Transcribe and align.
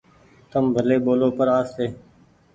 تم 0.51 0.63
ڀلي 0.75 0.97
ٻولو 1.05 1.29
پر 1.37 1.47
آستي۔ 1.59 1.87